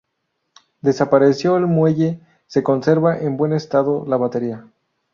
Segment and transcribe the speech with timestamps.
[0.81, 4.65] Desaparecido el muelle, se conserva en buen estado la batería.